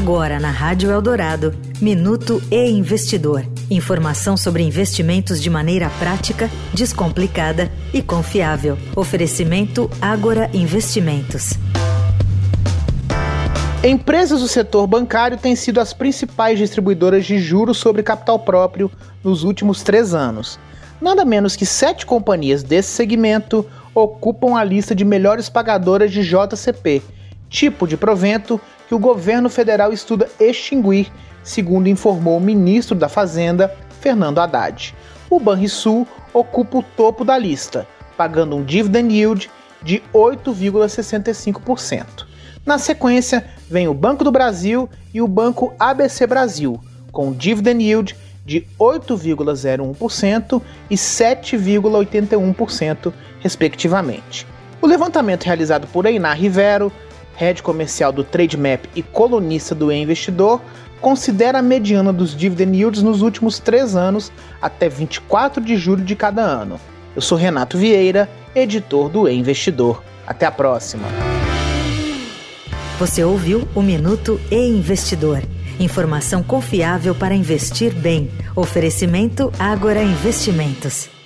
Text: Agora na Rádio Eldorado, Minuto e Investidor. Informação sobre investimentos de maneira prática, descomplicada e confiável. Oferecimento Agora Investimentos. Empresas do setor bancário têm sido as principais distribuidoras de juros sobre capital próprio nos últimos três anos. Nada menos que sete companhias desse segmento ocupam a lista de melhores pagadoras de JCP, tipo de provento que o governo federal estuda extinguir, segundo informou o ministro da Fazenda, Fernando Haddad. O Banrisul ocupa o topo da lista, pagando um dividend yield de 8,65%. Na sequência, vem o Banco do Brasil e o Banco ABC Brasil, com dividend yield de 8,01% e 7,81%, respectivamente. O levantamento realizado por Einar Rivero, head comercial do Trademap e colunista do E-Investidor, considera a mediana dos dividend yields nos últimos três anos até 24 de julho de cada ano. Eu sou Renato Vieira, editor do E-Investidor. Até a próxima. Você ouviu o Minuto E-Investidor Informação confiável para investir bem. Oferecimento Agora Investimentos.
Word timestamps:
Agora 0.00 0.38
na 0.38 0.52
Rádio 0.52 0.92
Eldorado, 0.92 1.52
Minuto 1.80 2.40
e 2.52 2.70
Investidor. 2.70 3.44
Informação 3.68 4.36
sobre 4.36 4.62
investimentos 4.62 5.42
de 5.42 5.50
maneira 5.50 5.90
prática, 5.98 6.48
descomplicada 6.72 7.68
e 7.92 8.00
confiável. 8.00 8.78
Oferecimento 8.94 9.90
Agora 10.00 10.48
Investimentos. 10.54 11.54
Empresas 13.82 14.40
do 14.40 14.46
setor 14.46 14.86
bancário 14.86 15.36
têm 15.36 15.56
sido 15.56 15.80
as 15.80 15.92
principais 15.92 16.60
distribuidoras 16.60 17.26
de 17.26 17.40
juros 17.40 17.78
sobre 17.78 18.04
capital 18.04 18.38
próprio 18.38 18.88
nos 19.24 19.42
últimos 19.42 19.82
três 19.82 20.14
anos. 20.14 20.60
Nada 21.00 21.24
menos 21.24 21.56
que 21.56 21.66
sete 21.66 22.06
companhias 22.06 22.62
desse 22.62 22.90
segmento 22.90 23.66
ocupam 23.92 24.56
a 24.56 24.62
lista 24.62 24.94
de 24.94 25.04
melhores 25.04 25.48
pagadoras 25.48 26.12
de 26.12 26.22
JCP, 26.22 27.02
tipo 27.48 27.86
de 27.86 27.96
provento 27.96 28.60
que 28.86 28.94
o 28.94 28.98
governo 28.98 29.48
federal 29.50 29.92
estuda 29.92 30.28
extinguir, 30.40 31.12
segundo 31.42 31.88
informou 31.88 32.38
o 32.38 32.40
ministro 32.40 32.96
da 32.96 33.08
Fazenda, 33.08 33.74
Fernando 34.00 34.38
Haddad. 34.38 34.94
O 35.30 35.38
Banrisul 35.38 36.08
ocupa 36.32 36.78
o 36.78 36.82
topo 36.82 37.22
da 37.24 37.36
lista, 37.36 37.86
pagando 38.16 38.56
um 38.56 38.64
dividend 38.64 39.14
yield 39.14 39.50
de 39.82 40.02
8,65%. 40.12 42.26
Na 42.64 42.78
sequência, 42.78 43.44
vem 43.68 43.88
o 43.88 43.94
Banco 43.94 44.24
do 44.24 44.32
Brasil 44.32 44.88
e 45.12 45.20
o 45.22 45.28
Banco 45.28 45.74
ABC 45.78 46.26
Brasil, 46.26 46.80
com 47.12 47.32
dividend 47.32 47.82
yield 47.82 48.16
de 48.44 48.66
8,01% 48.78 50.60
e 50.90 50.94
7,81%, 50.94 53.12
respectivamente. 53.40 54.46
O 54.80 54.86
levantamento 54.86 55.44
realizado 55.44 55.88
por 55.88 56.06
Einar 56.06 56.36
Rivero, 56.36 56.92
head 57.38 57.62
comercial 57.62 58.12
do 58.12 58.24
Trademap 58.24 58.84
e 58.94 59.02
colunista 59.02 59.74
do 59.74 59.90
E-Investidor, 59.90 60.60
considera 61.00 61.60
a 61.60 61.62
mediana 61.62 62.12
dos 62.12 62.36
dividend 62.36 62.76
yields 62.76 63.02
nos 63.02 63.22
últimos 63.22 63.58
três 63.58 63.94
anos 63.94 64.32
até 64.60 64.88
24 64.88 65.62
de 65.62 65.76
julho 65.76 66.04
de 66.04 66.16
cada 66.16 66.42
ano. 66.42 66.78
Eu 67.14 67.22
sou 67.22 67.38
Renato 67.38 67.78
Vieira, 67.78 68.28
editor 68.54 69.08
do 69.08 69.28
E-Investidor. 69.28 70.02
Até 70.26 70.44
a 70.44 70.50
próxima. 70.50 71.08
Você 72.98 73.24
ouviu 73.24 73.66
o 73.74 73.80
Minuto 73.80 74.40
E-Investidor 74.50 75.42
Informação 75.78 76.42
confiável 76.42 77.14
para 77.14 77.34
investir 77.34 77.94
bem. 77.94 78.30
Oferecimento 78.56 79.52
Agora 79.58 80.02
Investimentos. 80.02 81.17